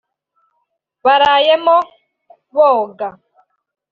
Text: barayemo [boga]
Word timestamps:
barayemo 1.03 1.75
[boga] 2.55 3.09